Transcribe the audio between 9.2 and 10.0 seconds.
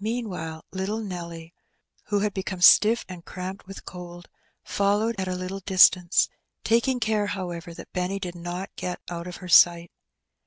of her sight.